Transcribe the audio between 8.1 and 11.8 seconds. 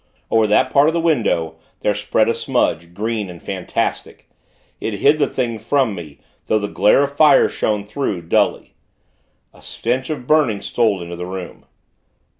dully. A stench of burning, stole into the room.